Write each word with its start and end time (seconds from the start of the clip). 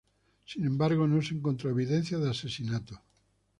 Sin 0.47 0.65
embargo, 0.65 1.05
no 1.05 1.21
se 1.21 1.35
encontró 1.35 1.69
evidencia 1.69 2.17
de 2.17 2.31
asesinato. 2.31 2.99